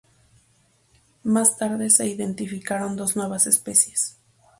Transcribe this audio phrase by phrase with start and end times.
[1.21, 4.17] Más tarde se identificaron dos nuevas especies.